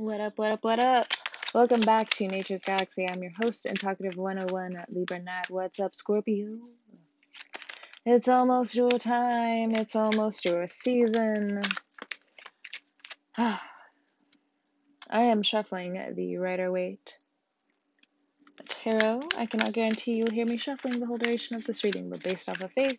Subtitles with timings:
[0.00, 1.08] What up, what up, what up?
[1.54, 3.06] Welcome back to Nature's Galaxy.
[3.06, 5.50] I'm your host and talkative 101 Libra Nat.
[5.50, 6.56] What's up, Scorpio?
[8.06, 9.72] It's almost your time.
[9.72, 11.60] It's almost your season.
[13.36, 13.60] I
[15.10, 17.18] am shuffling the Rider Waite
[18.70, 19.20] Tarot.
[19.36, 22.48] I cannot guarantee you'll hear me shuffling the whole duration of this reading, but based
[22.48, 22.98] off of faith,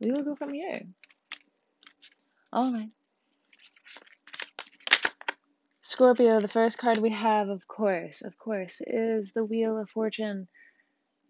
[0.00, 0.86] we will go from here.
[2.50, 2.88] All right.
[5.94, 10.48] Scorpio, the first card we have, of course, of course, is the Wheel of Fortune.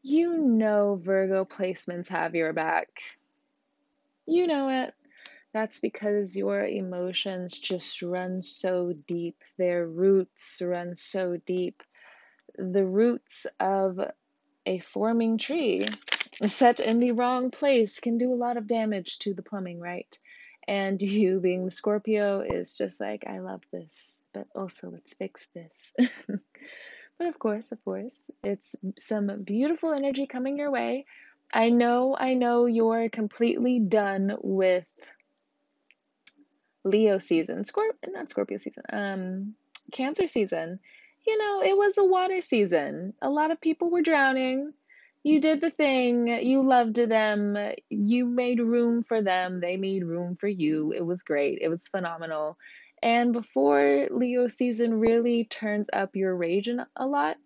[0.00, 2.88] You know Virgo placements have your back.
[4.24, 4.95] You know it.
[5.52, 9.36] That's because your emotions just run so deep.
[9.58, 11.83] Their roots run so deep.
[12.56, 14.00] The roots of
[14.64, 15.86] a forming tree
[16.46, 20.19] set in the wrong place can do a lot of damage to the plumbing, right?
[20.66, 25.48] And you, being the Scorpio, is just like, I love this, but also let's fix
[25.55, 26.10] this.
[27.18, 31.06] but of course, of course, it's some beautiful energy coming your way.
[31.53, 34.88] I know, I know you're completely done with
[36.84, 39.55] Leo season, Scorp, not Scorpio season, um,
[39.92, 40.81] Cancer season.
[41.27, 43.14] You know, it was a water season.
[43.22, 44.75] A lot of people were drowning
[45.25, 47.56] you did the thing, you loved them,
[47.89, 50.92] you made room for them, they made room for you.
[50.92, 52.58] It was great, it was phenomenal.
[53.03, 57.39] And before Leo season really turns up your rage a lot,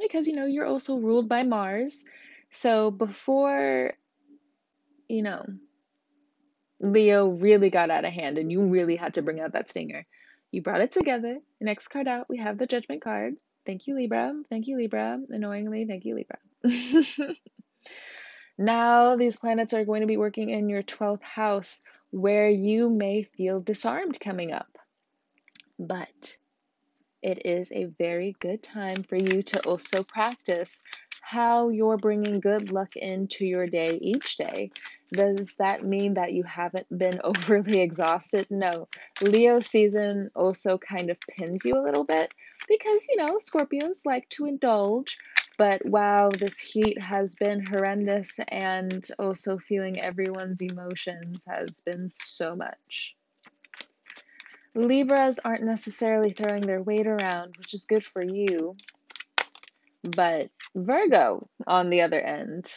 [0.00, 2.04] because you know, you're also ruled by Mars.
[2.50, 3.94] So before,
[5.08, 5.44] you know,
[6.80, 10.06] Leo really got out of hand and you really had to bring out that stinger,
[10.50, 11.38] you brought it together.
[11.60, 13.34] Next card out, we have the Judgment card.
[13.64, 14.34] Thank you, Libra.
[14.50, 15.20] Thank you, Libra.
[15.30, 16.38] Annoyingly, thank you, Libra.
[18.58, 23.22] now, these planets are going to be working in your 12th house where you may
[23.22, 24.78] feel disarmed coming up.
[25.78, 26.36] But
[27.22, 30.82] it is a very good time for you to also practice
[31.20, 34.70] how you're bringing good luck into your day each day.
[35.12, 38.48] Does that mean that you haven't been overly exhausted?
[38.50, 38.88] No.
[39.20, 42.34] Leo season also kind of pins you a little bit
[42.68, 45.16] because, you know, Scorpios like to indulge.
[45.62, 52.56] But wow, this heat has been horrendous, and also feeling everyone's emotions has been so
[52.56, 53.14] much.
[54.74, 58.74] Libras aren't necessarily throwing their weight around, which is good for you.
[60.02, 62.68] But Virgo, on the other end,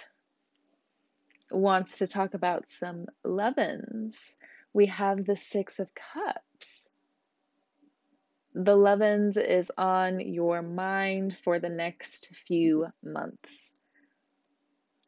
[1.52, 4.38] wants to talk about some lovin's.
[4.74, 6.92] We have the Six of Cups.
[8.58, 13.76] The lovin's is on your mind for the next few months.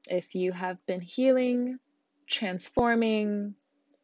[0.10, 1.80] If you have been healing,
[2.28, 3.56] transforming,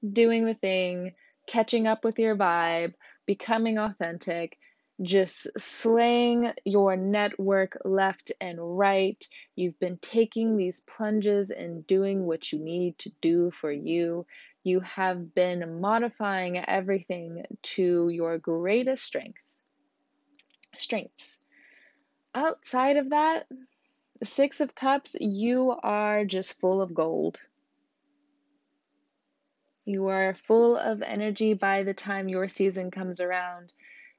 [0.09, 1.15] doing the thing,
[1.45, 2.93] catching up with your vibe,
[3.25, 4.57] becoming authentic,
[5.01, 9.27] just slaying your network left and right.
[9.55, 14.25] You've been taking these plunges and doing what you need to do for you.
[14.63, 19.41] You have been modifying everything to your greatest strength.
[20.77, 21.39] Strengths.
[22.33, 23.45] Outside of that,
[24.23, 27.39] Six of Cups, you are just full of gold.
[29.85, 33.73] You are full of energy by the time your season comes around.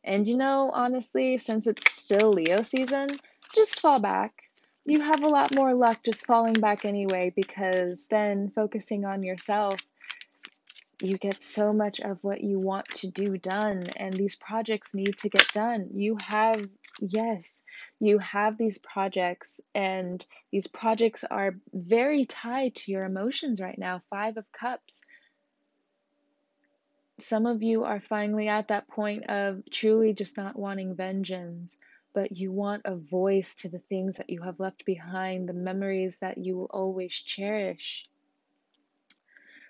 [0.04, 3.08] And you know, honestly, since it's still Leo season,
[3.54, 4.34] just fall back.
[4.84, 9.80] You have a lot more luck just falling back anyway because then focusing on yourself,
[11.00, 15.18] you get so much of what you want to do done, and these projects need
[15.18, 15.90] to get done.
[15.94, 16.68] You have,
[17.00, 17.64] yes,
[18.00, 24.02] you have these projects, and these projects are very tied to your emotions right now.
[24.10, 25.04] Five of Cups
[27.20, 31.78] some of you are finally at that point of truly just not wanting vengeance,
[32.12, 36.18] but you want a voice to the things that you have left behind, the memories
[36.20, 38.04] that you will always cherish.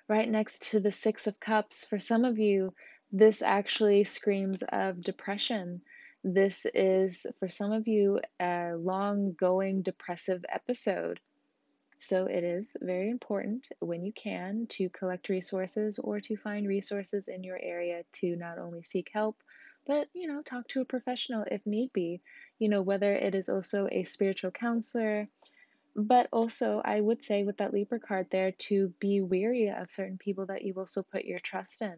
[0.07, 2.75] Right next to the Six of Cups, for some of you,
[3.11, 5.81] this actually screams of depression.
[6.23, 11.21] This is, for some of you, a long going depressive episode.
[11.99, 17.29] So it is very important when you can to collect resources or to find resources
[17.29, 19.43] in your area to not only seek help,
[19.87, 22.21] but you know, talk to a professional if need be.
[22.59, 25.29] You know, whether it is also a spiritual counselor,
[25.96, 30.19] but also I would say with that Libra card there to be weary of certain
[30.19, 31.96] people that you also put your trust in.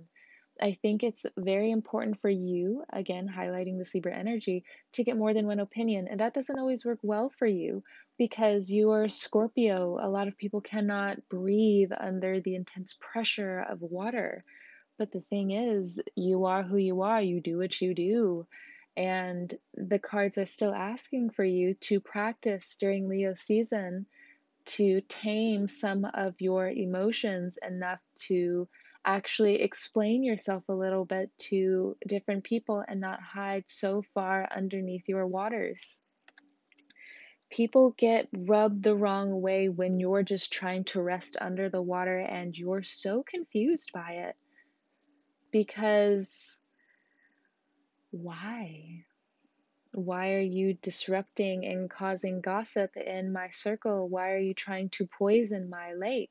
[0.61, 5.35] I think it's very important for you, again, highlighting the Libra energy, to get more
[5.35, 6.09] than one opinion.
[6.09, 7.83] And that doesn't always work well for you
[8.17, 9.99] because you are Scorpio.
[10.01, 14.45] A lot of people cannot breathe under the intense pressure of water.
[14.99, 18.47] But the thing is, you are who you are, you do what you do.
[18.97, 24.07] And the cards are still asking for you to practice during Leo season
[24.67, 28.69] to tame some of your emotions enough to
[29.05, 35.09] actually explain yourself a little bit to different people and not hide so far underneath
[35.09, 36.03] your waters.
[37.49, 42.19] People get rubbed the wrong way when you're just trying to rest under the water
[42.19, 44.37] and you're so confused by it.
[45.53, 46.61] Because
[48.23, 49.05] why?
[49.93, 54.09] Why are you disrupting and causing gossip in my circle?
[54.09, 56.31] Why are you trying to poison my lake?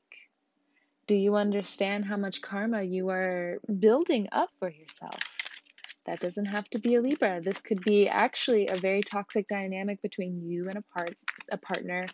[1.06, 5.20] Do you understand how much karma you are building up for yourself?
[6.06, 7.40] That doesn't have to be a Libra.
[7.40, 11.14] This could be actually a very toxic dynamic between you and a part
[11.50, 12.04] a partner,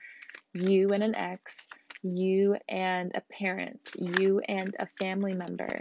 [0.55, 1.69] you and an ex,
[2.03, 5.81] you and a parent, you and a family member.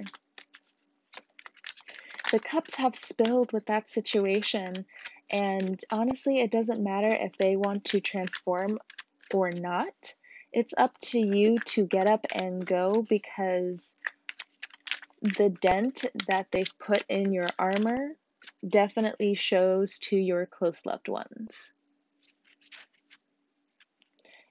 [2.31, 4.85] The cups have spilled with that situation,
[5.29, 8.79] and honestly, it doesn't matter if they want to transform
[9.33, 10.15] or not
[10.53, 13.97] it's up to you to get up and go because
[15.21, 18.15] the dent that they've put in your armor
[18.67, 21.73] definitely shows to your close loved ones.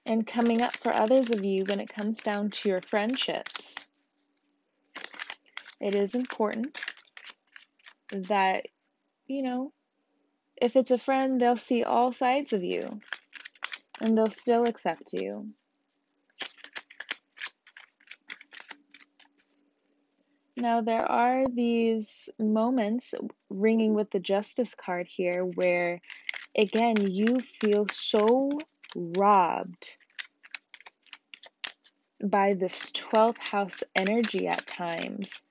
[0.05, 3.89] And coming up for others of you when it comes down to your friendships,
[5.79, 6.79] it is important
[8.11, 8.67] that,
[9.27, 9.71] you know,
[10.57, 12.87] if it's a friend, they'll see all sides of you
[13.99, 15.49] and they'll still accept you.
[20.57, 23.15] Now, there are these moments
[23.49, 25.99] ringing with the Justice card here where,
[26.55, 28.59] again, you feel so
[28.95, 29.97] robbed
[32.23, 35.45] by this 12th house energy at times.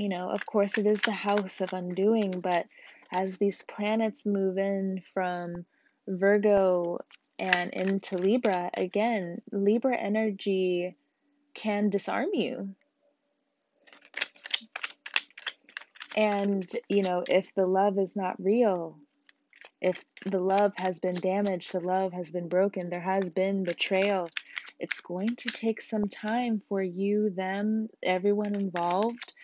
[0.00, 2.64] You know, of course, it is the house of undoing, but
[3.12, 5.66] as these planets move in from
[6.08, 7.00] Virgo
[7.38, 10.96] and into Libra, again, Libra energy
[11.52, 12.74] can disarm you.
[16.16, 18.96] And, you know, if the love is not real,
[19.82, 24.30] if the love has been damaged, the love has been broken, there has been betrayal,
[24.78, 29.34] it's going to take some time for you, them, everyone involved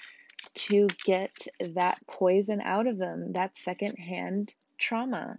[0.56, 1.32] to get
[1.74, 5.36] that poison out of them, that secondhand trauma.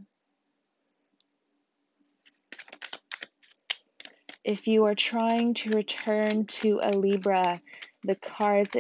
[4.44, 7.60] If you are trying to return to a Libra,
[8.06, 8.78] the cards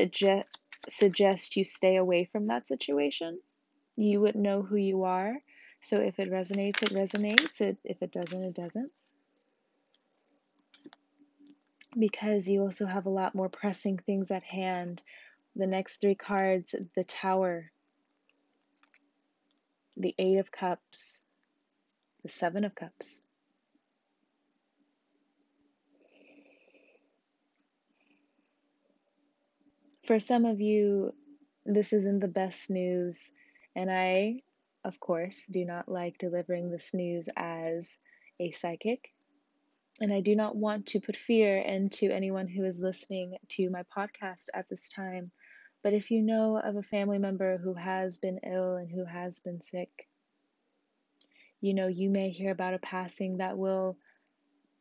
[0.89, 3.39] suggest you stay away from that situation.
[3.97, 5.35] You would know who you are.
[5.81, 7.59] So if it resonates, it resonates.
[7.59, 8.91] It, if it doesn't, it doesn't.
[11.97, 15.01] Because you also have a lot more pressing things at hand.
[15.57, 17.71] The next three cards the Tower,
[19.97, 21.25] the Eight of Cups,
[22.21, 23.23] the Seven of Cups.
[30.03, 31.15] For some of you,
[31.65, 33.31] this isn't the best news,
[33.75, 34.43] and I,
[34.85, 37.97] of course, do not like delivering this news as
[38.39, 39.11] a psychic.
[39.99, 43.81] And I do not want to put fear into anyone who is listening to my
[43.97, 45.31] podcast at this time.
[45.87, 49.39] But if you know of a family member who has been ill and who has
[49.39, 50.09] been sick,
[51.61, 53.97] you know, you may hear about a passing that will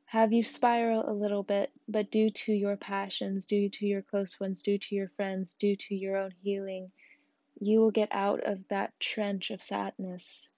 [0.06, 4.40] have you spiral a little bit, but due to your passions, due to your close
[4.40, 6.90] ones, due to your friends, due to your own healing,
[7.60, 10.52] you will get out of that trench of sadness.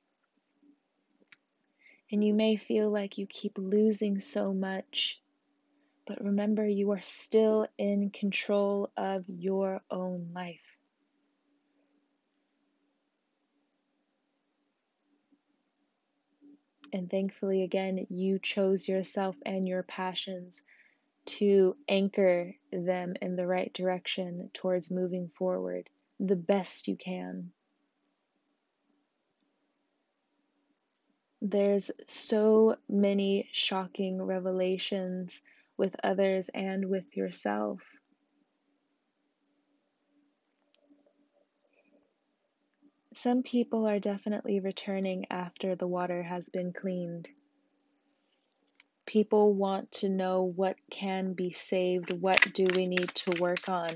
[2.10, 5.20] And you may feel like you keep losing so much,
[6.08, 10.56] but remember, you are still in control of your own life.
[16.94, 20.62] And thankfully, again, you chose yourself and your passions
[21.26, 27.52] to anchor them in the right direction towards moving forward the best you can.
[31.42, 35.42] There's so many shocking revelations
[35.78, 37.80] with others and with yourself.
[43.14, 47.28] Some people are definitely returning after the water has been cleaned.
[49.06, 53.90] People want to know what can be saved, what do we need to work on.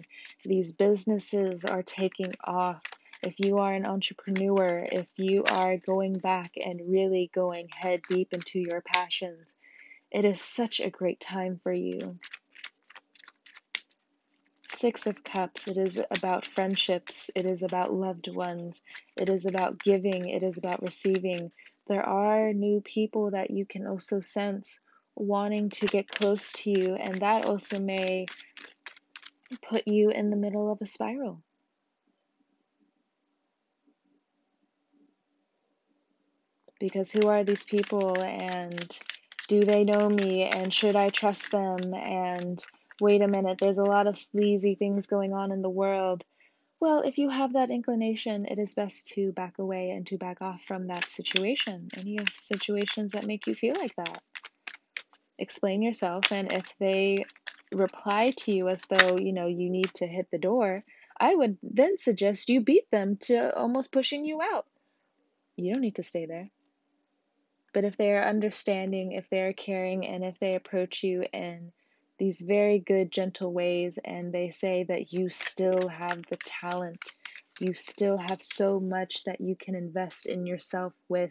[0.44, 2.82] These businesses are taking off.
[3.22, 8.32] If you are an entrepreneur, if you are going back and really going head deep
[8.32, 9.54] into your passions,
[10.12, 12.18] it is such a great time for you.
[14.68, 18.82] Six of Cups, it is about friendships, it is about loved ones,
[19.16, 21.50] it is about giving, it is about receiving.
[21.86, 24.80] There are new people that you can also sense
[25.14, 28.26] wanting to get close to you, and that also may
[29.68, 31.42] put you in the middle of a spiral.
[36.80, 38.98] Because who are these people, and
[39.52, 42.64] do they know me, and should I trust them, and
[43.02, 46.24] wait a minute, there's a lot of sleazy things going on in the world.
[46.80, 50.40] Well, if you have that inclination, it is best to back away and to back
[50.40, 51.90] off from that situation.
[51.98, 54.22] Any of situations that make you feel like that.
[55.38, 57.26] Explain yourself, and if they
[57.72, 60.82] reply to you as though, you know, you need to hit the door,
[61.20, 64.64] I would then suggest you beat them to almost pushing you out.
[65.58, 66.48] You don't need to stay there.
[67.74, 71.72] But if they are understanding, if they are caring, and if they approach you in
[72.18, 77.00] these very good, gentle ways, and they say that you still have the talent,
[77.60, 81.30] you still have so much that you can invest in yourself with.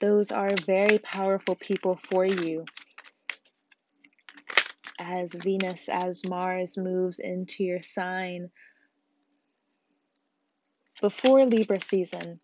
[0.00, 2.64] Those are very powerful people for you.
[4.98, 8.50] As Venus, as Mars moves into your sign
[11.00, 12.40] before Libra season,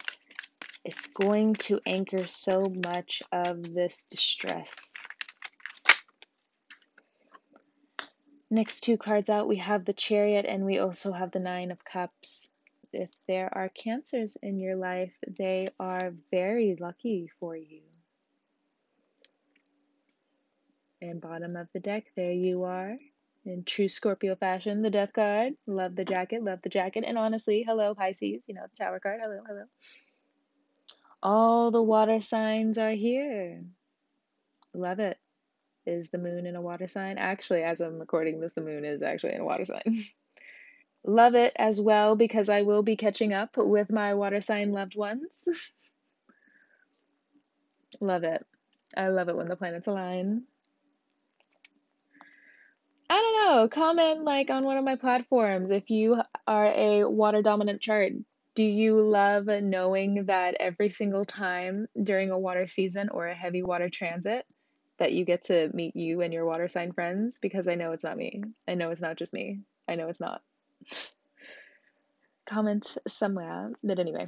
[0.85, 4.95] it's going to anchor so much of this distress
[8.53, 11.85] Next two cards out, we have the Chariot and we also have the Nine of
[11.85, 12.53] Cups.
[12.93, 17.83] If there are cancers in your life, they are very lucky for you.
[21.01, 22.97] And bottom of the deck, there you are.
[23.45, 25.55] In true Scorpio fashion, the Death card.
[25.69, 27.05] Love the jacket, love the jacket.
[27.07, 28.49] And honestly, hello, Pisces.
[28.49, 29.21] You know, the Tower card.
[29.23, 29.63] Hello, hello.
[31.23, 33.63] All the water signs are here.
[34.75, 35.19] Love it
[35.87, 37.19] is the moon in a water sign.
[37.19, 40.05] Actually, as I'm recording this, the moon is actually in a water sign.
[41.05, 44.97] love it as well because I will be catching up with my water sign loved
[44.97, 45.49] ones.
[48.01, 48.45] love it.
[48.97, 50.45] I love it when the planets align.
[53.09, 53.69] I don't know.
[53.69, 58.13] Comment like on one of my platforms if you are a water dominant chart.
[58.61, 63.63] Do you love knowing that every single time during a water season or a heavy
[63.63, 64.45] water transit,
[64.99, 68.05] that you get to meet you and your water sign friends because I know it's
[68.05, 68.43] not me.
[68.69, 69.61] I know it's not just me.
[69.89, 70.43] I know it's not.
[72.45, 73.73] Comment somewhere.
[73.83, 74.27] But anyway.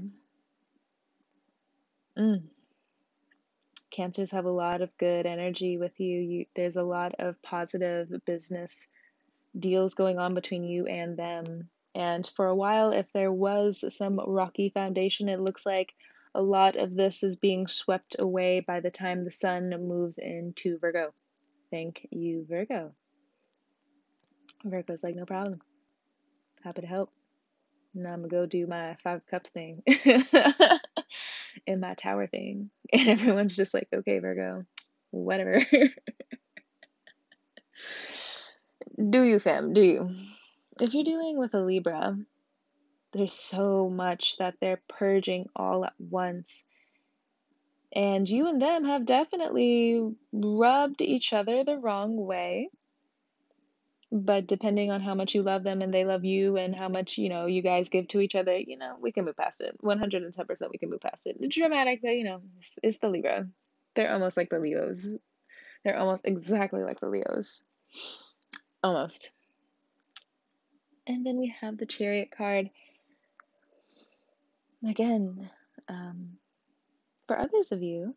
[2.19, 2.45] Mm.
[3.91, 6.21] Cancers have a lot of good energy with you.
[6.21, 6.47] you.
[6.57, 8.89] There's a lot of positive business
[9.59, 11.69] deals going on between you and them.
[11.95, 15.93] And for a while, if there was some rocky foundation, it looks like
[16.35, 20.79] a lot of this is being swept away by the time the sun moves into
[20.79, 21.13] Virgo.
[21.71, 22.93] Thank you, Virgo.
[24.65, 25.61] Virgo's like, no problem.
[26.65, 27.11] Happy to help.
[27.95, 29.83] Now I'm gonna go do my five cups thing
[31.67, 32.71] and my tower thing.
[32.95, 34.67] And everyone's just like, okay, Virgo,
[35.11, 35.65] whatever.
[39.11, 39.73] do you, fam?
[39.73, 40.15] Do you?
[40.81, 42.17] If you're dealing with a Libra,
[43.13, 46.67] there's so much that they're purging all at once.
[47.95, 52.71] And you and them have definitely rubbed each other the wrong way.
[54.11, 57.17] But depending on how much you love them and they love you and how much,
[57.17, 59.77] you know, you guys give to each other, you know, we can move past it.
[59.83, 61.37] 110% we can move past it.
[61.51, 63.47] Dramatic, but, you know, it's, it's the Libra.
[63.95, 65.17] They're almost like the Leos.
[65.85, 67.65] They're almost exactly like the Leos.
[68.83, 69.33] Almost.
[71.07, 72.71] And then we have the Chariot card
[74.87, 75.51] again,
[75.89, 76.39] um,
[77.27, 78.15] for others of you,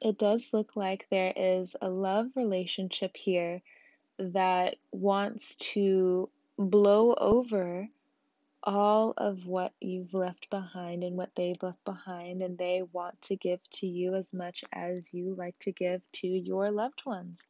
[0.00, 3.62] it does look like there is a love relationship here
[4.18, 6.28] that wants to
[6.58, 7.88] blow over
[8.62, 13.36] all of what you've left behind and what they've left behind, and they want to
[13.36, 17.46] give to you as much as you like to give to your loved ones.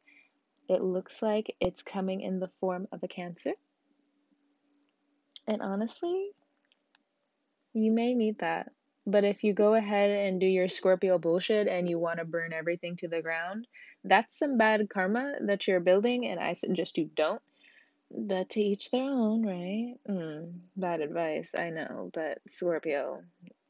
[0.67, 3.53] It looks like it's coming in the form of a cancer.
[5.47, 6.31] And honestly,
[7.73, 8.71] you may need that.
[9.07, 12.53] But if you go ahead and do your Scorpio bullshit and you want to burn
[12.53, 13.67] everything to the ground,
[14.03, 17.41] that's some bad karma that you're building, and I suggest you don't.
[18.09, 19.95] But to each their own, right?
[20.09, 22.09] Mm, bad advice, I know.
[22.13, 23.23] But Scorpio,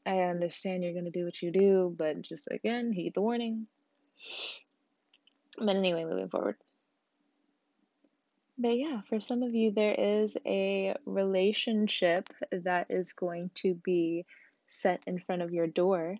[0.06, 3.66] I understand you're going to do what you do, but just again, heed the warning.
[5.58, 6.56] But anyway, moving forward.
[8.58, 14.24] But yeah, for some of you, there is a relationship that is going to be
[14.68, 16.16] set in front of your door.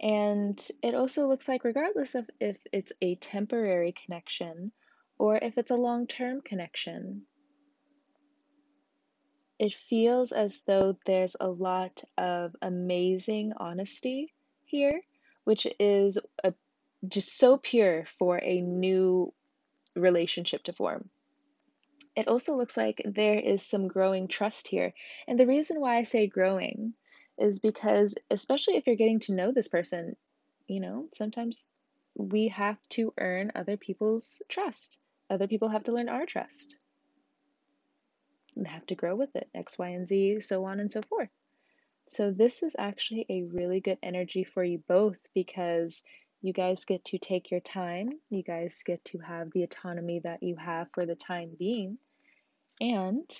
[0.00, 4.72] And it also looks like, regardless of if it's a temporary connection
[5.18, 7.22] or if it's a long term connection,
[9.58, 15.00] it feels as though there's a lot of amazing honesty here,
[15.44, 16.52] which is a,
[17.08, 19.32] just so pure for a new
[19.96, 21.08] relationship to form.
[22.16, 24.94] It also looks like there is some growing trust here.
[25.26, 26.94] And the reason why I say growing
[27.38, 30.16] is because, especially if you're getting to know this person,
[30.68, 31.68] you know, sometimes
[32.16, 34.98] we have to earn other people's trust.
[35.28, 36.76] Other people have to learn our trust.
[38.56, 41.30] And have to grow with it, X, Y, and Z, so on and so forth.
[42.06, 46.04] So, this is actually a really good energy for you both because
[46.42, 48.20] you guys get to take your time.
[48.30, 51.98] You guys get to have the autonomy that you have for the time being.
[52.92, 53.30] And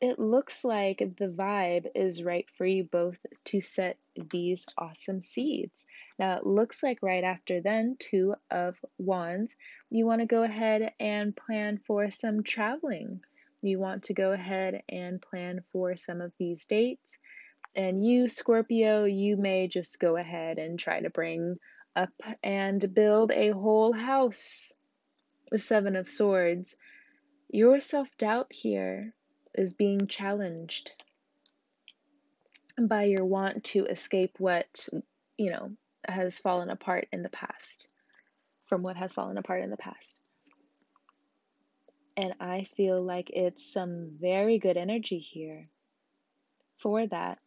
[0.00, 3.96] it looks like the vibe is right for you both to set
[4.30, 5.86] these awesome seeds.
[6.20, 9.56] Now, it looks like right after then, Two of Wands,
[9.90, 13.22] you want to go ahead and plan for some traveling.
[13.60, 17.18] You want to go ahead and plan for some of these dates.
[17.74, 21.58] And you, Scorpio, you may just go ahead and try to bring
[21.96, 24.78] up and build a whole house.
[25.50, 26.76] The Seven of Swords.
[27.48, 29.14] Your self doubt here
[29.54, 30.92] is being challenged
[32.80, 34.88] by your want to escape what,
[35.38, 35.72] you know,
[36.06, 37.88] has fallen apart in the past,
[38.66, 40.20] from what has fallen apart in the past.
[42.16, 45.64] And I feel like it's some very good energy here
[46.78, 47.38] for that.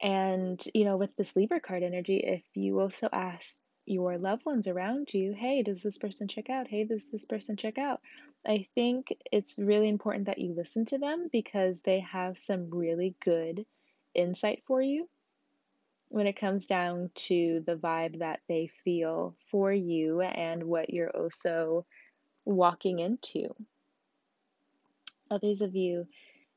[0.00, 4.66] And, you know, with this Libra card energy, if you also ask your loved ones
[4.66, 6.66] around you, hey, does this person check out?
[6.68, 8.00] Hey, does this person check out?
[8.46, 13.16] I think it's really important that you listen to them because they have some really
[13.24, 13.66] good
[14.14, 15.08] insight for you
[16.08, 21.10] when it comes down to the vibe that they feel for you and what you're
[21.10, 21.84] also
[22.44, 23.48] walking into.
[25.28, 26.06] Others of you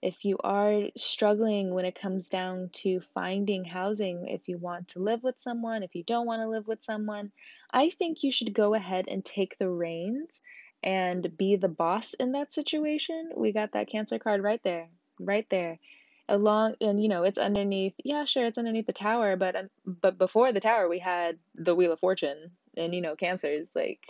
[0.02, 5.00] if you are struggling when it comes down to finding housing, if you want to
[5.00, 7.32] live with someone, if you don't want to live with someone,
[7.72, 10.42] I think you should go ahead and take the reins
[10.84, 13.32] and be the boss in that situation.
[13.36, 14.88] We got that cancer card right there,
[15.20, 15.80] right there.
[16.28, 17.96] Along and you know, it's underneath.
[18.04, 21.74] Yeah, sure, it's underneath the tower, but uh, but before the tower, we had the
[21.74, 24.02] Wheel of Fortune, and you know, cancers like,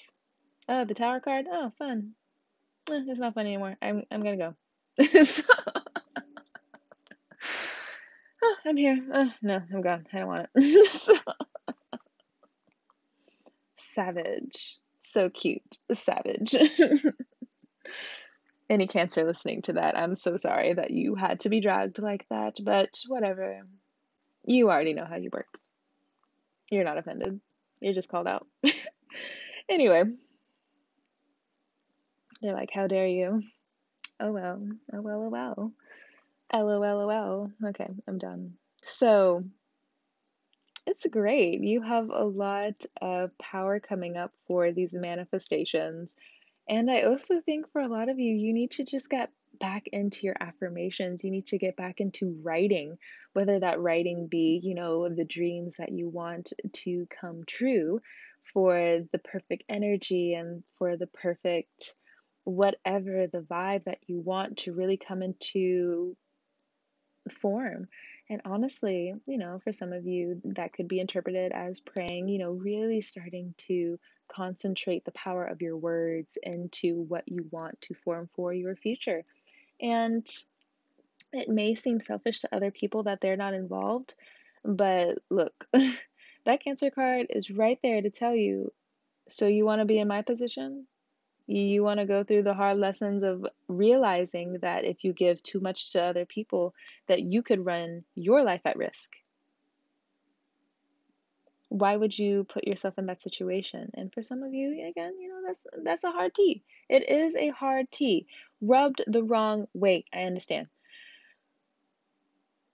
[0.67, 1.45] oh, the tower card.
[1.49, 2.13] Oh, fun.
[2.91, 3.77] Eh, it's not fun anymore.
[3.81, 4.55] I'm I'm gonna go.
[5.23, 5.43] so,
[8.43, 8.99] oh, I'm here.
[9.13, 10.05] Oh, no, I'm gone.
[10.11, 10.87] I don't want it.
[10.91, 11.15] so,
[13.77, 14.77] savage.
[15.11, 15.77] So cute.
[15.91, 16.55] Savage.
[18.69, 22.27] Any cancer listening to that, I'm so sorry that you had to be dragged like
[22.29, 23.63] that, but whatever.
[24.45, 25.47] You already know how you work.
[26.69, 27.39] You're not offended.
[27.79, 28.45] You're just called out.
[29.69, 30.03] anyway,
[32.43, 33.41] they're like, How dare you?
[34.19, 34.61] Oh well,
[34.93, 35.73] oh well, oh well.
[36.53, 37.51] LOLOL.
[37.63, 38.53] Okay, I'm done.
[38.85, 39.43] So,
[40.89, 41.61] it's great.
[41.61, 46.15] You have a lot of power coming up for these manifestations.
[46.67, 49.87] And I also think for a lot of you, you need to just get back
[49.91, 51.23] into your affirmations.
[51.23, 52.97] You need to get back into writing,
[53.33, 58.01] whether that writing be, you know, the dreams that you want to come true
[58.51, 61.93] for the perfect energy and for the perfect
[62.45, 66.15] whatever the vibe that you want to really come into
[67.29, 67.87] form.
[68.29, 72.37] And honestly, you know, for some of you, that could be interpreted as praying, you
[72.37, 77.95] know, really starting to concentrate the power of your words into what you want to
[77.95, 79.23] form for your future.
[79.81, 80.27] And
[81.33, 84.13] it may seem selfish to other people that they're not involved,
[84.63, 85.65] but look,
[86.45, 88.71] that Cancer card is right there to tell you
[89.27, 90.87] so you want to be in my position?
[91.51, 95.59] You want to go through the hard lessons of realizing that if you give too
[95.59, 96.75] much to other people,
[97.07, 99.13] that you could run your life at risk.
[101.69, 103.89] Why would you put yourself in that situation?
[103.95, 106.61] And for some of you, again, you know, that's that's a hard T.
[106.87, 108.27] It is a hard T.
[108.61, 110.05] Rubbed the wrong way.
[110.13, 110.67] I understand.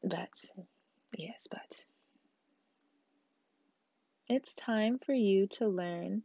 [0.04, 0.34] But
[1.18, 1.86] yes, but
[4.28, 6.24] it's time for you to learn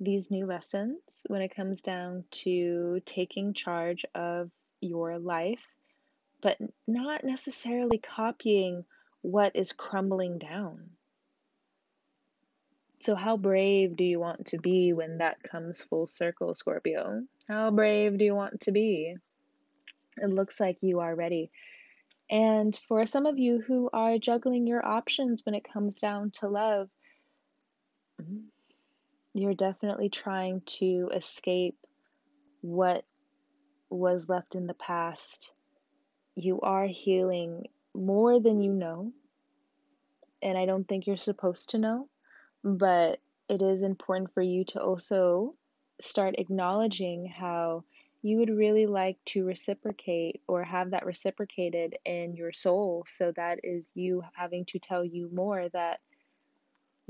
[0.00, 5.64] these new lessons when it comes down to taking charge of your life,
[6.40, 6.58] but
[6.88, 8.84] not necessarily copying
[9.20, 10.90] what is crumbling down.
[13.00, 17.22] So, how brave do you want to be when that comes full circle, Scorpio?
[17.48, 19.14] How brave do you want to be?
[20.18, 21.50] It looks like you are ready.
[22.30, 26.48] And for some of you who are juggling your options when it comes down to
[26.48, 26.88] love,
[29.34, 31.76] you're definitely trying to escape
[32.62, 33.04] what
[33.90, 35.52] was left in the past.
[36.36, 39.12] you are healing more than you know.
[40.42, 42.08] And I don't think you're supposed to know,
[42.64, 45.54] but it is important for you to also
[46.00, 47.84] start acknowledging how
[48.22, 53.04] you would really like to reciprocate or have that reciprocated in your soul.
[53.08, 56.00] So that is you having to tell you more that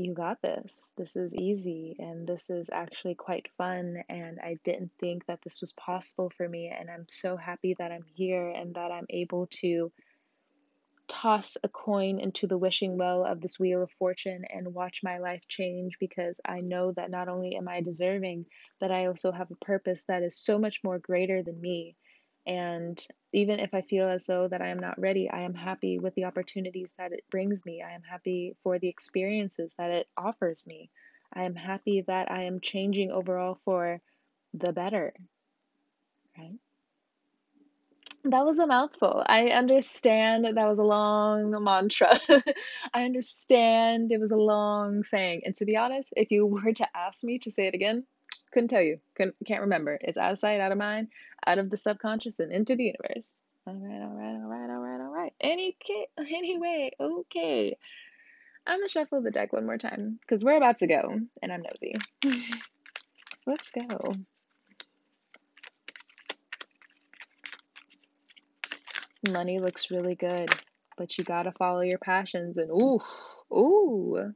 [0.04, 0.92] you got this.
[0.96, 4.02] This is easy and this is actually quite fun.
[4.08, 6.68] And I didn't think that this was possible for me.
[6.68, 9.92] And I'm so happy that I'm here and that I'm able to
[11.10, 15.18] toss a coin into the wishing well of this wheel of fortune and watch my
[15.18, 18.46] life change because I know that not only am I deserving,
[18.78, 21.96] but I also have a purpose that is so much more greater than me.
[22.50, 23.00] And
[23.32, 26.16] even if I feel as though that I am not ready, I am happy with
[26.16, 27.80] the opportunities that it brings me.
[27.80, 30.90] I am happy for the experiences that it offers me.
[31.32, 34.00] I am happy that I am changing overall for
[34.52, 35.14] the better.
[36.36, 36.58] Right?
[38.24, 39.22] That was a mouthful.
[39.24, 42.18] I understand that was a long mantra.
[42.92, 45.42] I understand it was a long saying.
[45.44, 48.06] And to be honest, if you were to ask me to say it again,
[48.52, 49.00] couldn't tell you.
[49.14, 49.98] Couldn't, can't remember.
[50.00, 51.08] It's out of sight, out of mind,
[51.46, 53.32] out of the subconscious and into the universe.
[53.66, 55.32] All right, all right, all right, all right, all right.
[55.40, 55.76] Any
[56.18, 57.76] anyway, okay.
[58.66, 61.62] I'm gonna shuffle the deck one more time because we're about to go and I'm
[61.62, 61.96] nosy.
[63.46, 64.14] Let's go.
[69.30, 70.50] Money looks really good,
[70.96, 73.00] but you gotta follow your passions and ooh,
[73.52, 74.34] ooh.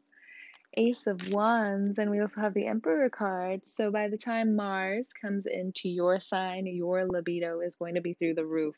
[0.76, 3.62] Ace of Wands, and we also have the Emperor card.
[3.66, 8.14] So by the time Mars comes into your sign, your libido is going to be
[8.14, 8.74] through the roof.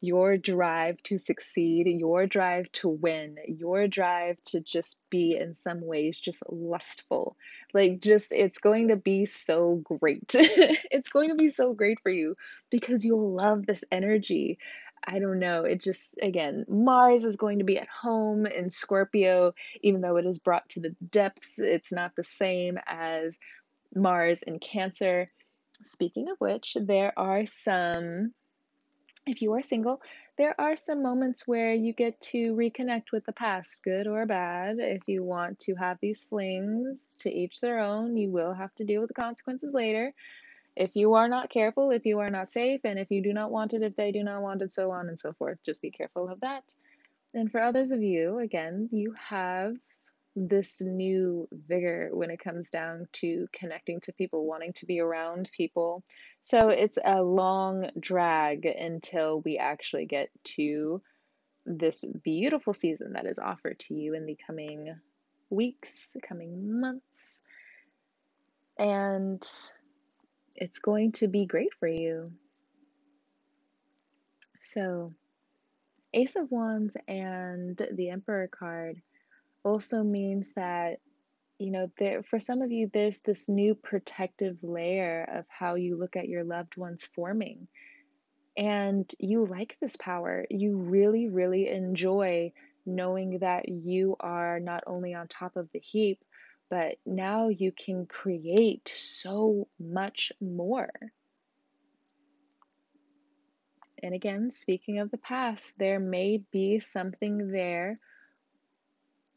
[0.00, 5.80] Your drive to succeed, your drive to win, your drive to just be in some
[5.80, 7.36] ways just lustful.
[7.72, 10.30] Like, just it's going to be so great.
[10.34, 12.36] it's going to be so great for you
[12.70, 14.58] because you'll love this energy.
[15.04, 15.62] I don't know.
[15.62, 20.26] It just, again, Mars is going to be at home in Scorpio, even though it
[20.26, 21.58] is brought to the depths.
[21.58, 23.38] It's not the same as
[23.94, 25.30] Mars in Cancer.
[25.84, 28.32] Speaking of which, there are some,
[29.26, 30.00] if you are single,
[30.38, 34.78] there are some moments where you get to reconnect with the past, good or bad.
[34.78, 38.84] If you want to have these flings, to each their own, you will have to
[38.84, 40.12] deal with the consequences later.
[40.76, 43.50] If you are not careful, if you are not safe, and if you do not
[43.50, 45.90] want it, if they do not want it, so on and so forth, just be
[45.90, 46.64] careful of that.
[47.32, 49.74] And for others of you, again, you have
[50.36, 55.48] this new vigor when it comes down to connecting to people, wanting to be around
[55.56, 56.04] people.
[56.42, 61.00] So it's a long drag until we actually get to
[61.64, 64.94] this beautiful season that is offered to you in the coming
[65.48, 67.42] weeks, coming months.
[68.78, 69.42] And
[70.56, 72.32] it's going to be great for you.
[74.60, 75.12] So,
[76.12, 79.00] Ace of Wands and the Emperor card
[79.64, 80.98] also means that
[81.58, 85.96] you know there for some of you there's this new protective layer of how you
[85.98, 87.66] look at your loved ones forming
[88.56, 92.52] and you like this power you really really enjoy
[92.84, 96.22] knowing that you are not only on top of the heap
[96.68, 100.90] but now you can create so much more.
[104.02, 107.98] And again, speaking of the past, there may be something there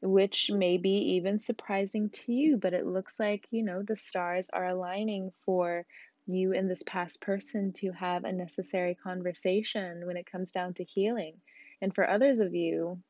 [0.02, 4.50] which may be even surprising to you, but it looks like, you know, the stars
[4.52, 5.86] are aligning for
[6.26, 10.84] you and this past person to have a necessary conversation when it comes down to
[10.84, 11.36] healing.
[11.82, 13.02] And for others of you,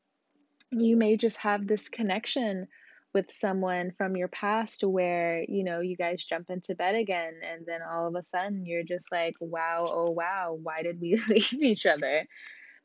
[0.71, 2.67] you may just have this connection
[3.13, 7.65] with someone from your past where you know you guys jump into bed again and
[7.65, 11.53] then all of a sudden you're just like wow oh wow why did we leave
[11.53, 12.25] each other?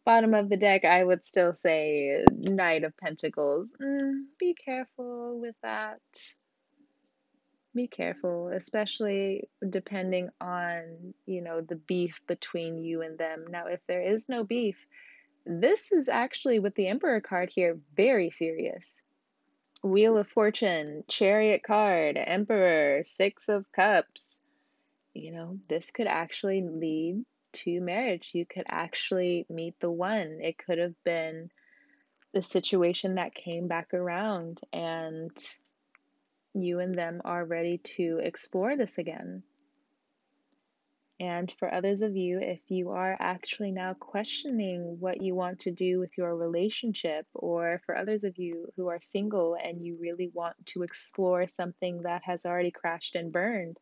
[0.04, 3.76] Bottom of the deck i would still say knight of pentacles.
[3.82, 6.00] Mm, be careful with that.
[7.74, 13.44] Be careful especially depending on you know the beef between you and them.
[13.48, 14.86] Now if there is no beef
[15.46, 19.02] this is actually with the emperor card here very serious
[19.84, 24.40] Wheel of Fortune, Chariot card, Emperor, Six of Cups.
[25.12, 28.30] You know, this could actually lead to marriage.
[28.32, 30.38] You could actually meet the one.
[30.40, 31.50] It could have been
[32.32, 35.30] the situation that came back around, and
[36.54, 39.42] you and them are ready to explore this again.
[41.20, 45.70] And for others of you, if you are actually now questioning what you want to
[45.70, 50.30] do with your relationship, or for others of you who are single and you really
[50.34, 53.78] want to explore something that has already crashed and burned,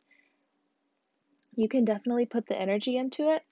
[1.55, 3.43] you can definitely put the energy into it,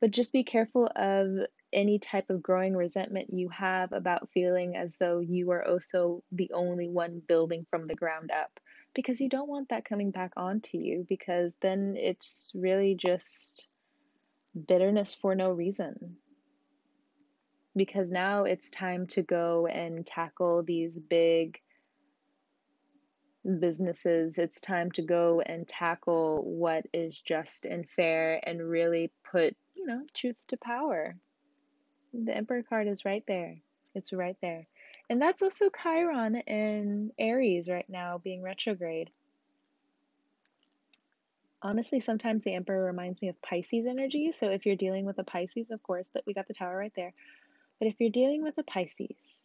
[0.00, 4.98] but just be careful of any type of growing resentment you have about feeling as
[4.98, 8.60] though you are also the only one building from the ground up
[8.94, 13.68] because you don't want that coming back onto you because then it's really just
[14.66, 16.16] bitterness for no reason.
[17.76, 21.60] Because now it's time to go and tackle these big
[23.60, 24.38] businesses.
[24.38, 29.86] It's time to go and tackle what is just and fair and really put, you
[29.86, 31.16] know, truth to power.
[32.12, 33.58] The Emperor card is right there.
[33.94, 34.66] It's right there.
[35.08, 39.10] And that's also Chiron in Aries right now being retrograde.
[41.62, 44.32] Honestly, sometimes the Emperor reminds me of Pisces energy.
[44.32, 46.92] So if you're dealing with a Pisces, of course, that we got the tower right
[46.96, 47.12] there.
[47.78, 49.44] But if you're dealing with a Pisces,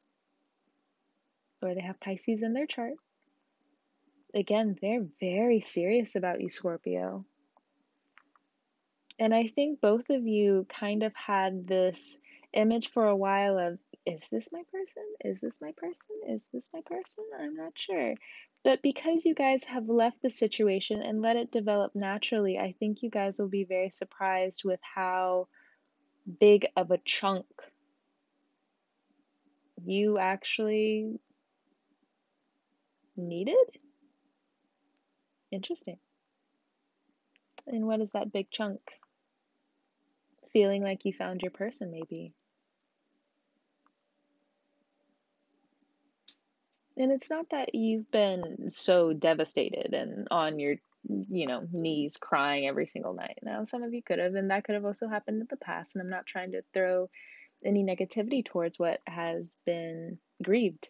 [1.61, 2.93] or they have Pisces in their chart,
[4.33, 7.25] again, they're very serious about you, Scorpio.
[9.17, 12.19] And I think both of you kind of had this
[12.55, 15.03] image for a while of is this my person?
[15.23, 16.15] Is this my person?
[16.29, 17.23] Is this my person?
[17.39, 18.15] I'm not sure.
[18.63, 23.01] But because you guys have left the situation and let it develop naturally, I think
[23.01, 25.47] you guys will be very surprised with how
[26.39, 27.45] big of a chunk
[29.83, 31.19] you actually
[33.15, 33.55] needed.
[35.51, 35.97] Interesting.
[37.67, 38.81] And what is that big chunk?
[40.53, 42.33] Feeling like you found your person, maybe.
[46.97, 50.75] And it's not that you've been so devastated and on your,
[51.07, 53.39] you know, knees crying every single night.
[53.41, 55.95] Now, some of you could have, and that could have also happened in the past.
[55.95, 57.09] And I'm not trying to throw
[57.63, 60.89] any negativity towards what has been grieved,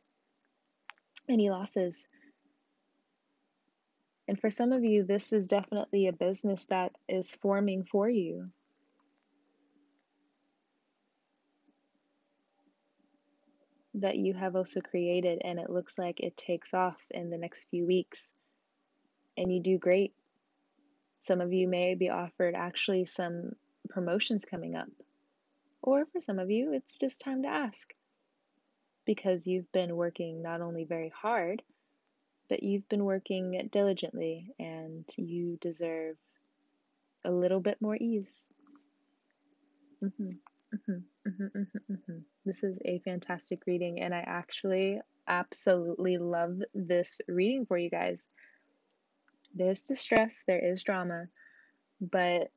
[1.28, 2.08] any losses.
[4.28, 8.50] And for some of you, this is definitely a business that is forming for you.
[13.96, 17.70] That you have also created, and it looks like it takes off in the next
[17.70, 18.34] few weeks,
[19.38, 20.14] and you do great.
[21.22, 23.54] Some of you may be offered actually some
[23.90, 24.90] promotions coming up,
[25.82, 27.94] or for some of you, it's just time to ask
[29.06, 31.62] because you've been working not only very hard,
[32.50, 36.18] but you've been working diligently and you deserve
[37.24, 38.48] a little bit more ease.
[40.04, 40.32] Mm-hmm.
[40.76, 42.18] Mm-hmm, mm-hmm, mm-hmm.
[42.46, 48.28] This is a fantastic reading, and I actually absolutely love this reading for you guys.
[49.56, 51.26] There's distress, there is drama,
[52.02, 52.52] but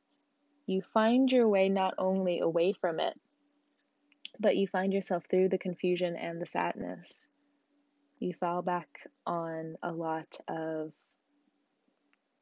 [0.66, 3.18] you find your way not only away from it,
[4.40, 7.26] but you find yourself through the confusion and the sadness.
[8.18, 8.88] You fall back
[9.26, 10.92] on a lot of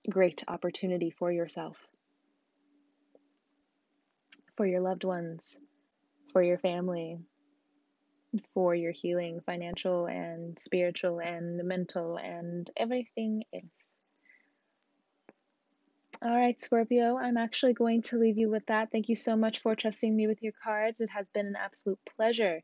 [0.09, 1.77] great opportunity for yourself,
[4.57, 5.59] for your loved ones,
[6.37, 7.19] for your family,
[8.53, 13.65] for your healing, financial and spiritual and mental and everything else.
[16.21, 18.93] All right, Scorpio, I'm actually going to leave you with that.
[18.93, 21.01] Thank you so much for trusting me with your cards.
[21.01, 22.61] It has been an absolute pleasure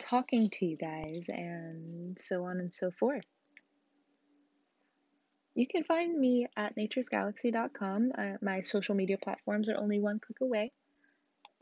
[0.00, 3.24] talking to you guys and so on and so forth.
[5.54, 8.10] You can find me at naturesgalaxy.com.
[8.18, 10.72] Uh, my social media platforms are only one click away.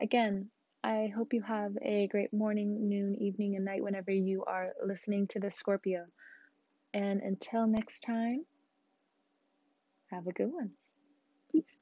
[0.01, 0.49] Again,
[0.83, 5.27] I hope you have a great morning, noon, evening, and night whenever you are listening
[5.27, 6.07] to this Scorpio.
[6.93, 8.45] And until next time,
[10.11, 10.71] have a good one.
[11.51, 11.81] Peace.